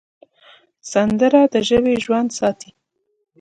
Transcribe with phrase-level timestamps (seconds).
[0.91, 2.71] سندره د ژبې ژوند ساتي